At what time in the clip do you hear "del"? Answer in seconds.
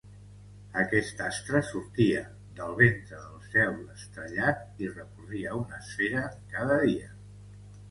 2.61-2.73, 3.27-3.45